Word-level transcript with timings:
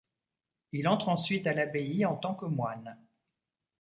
Il 0.71 0.87
entre 0.87 1.09
ensuite 1.09 1.45
à 1.45 1.53
l'abbaye 1.53 2.07
en 2.07 2.15
tant 2.15 2.33
que 2.33 2.47
moine. 2.47 2.97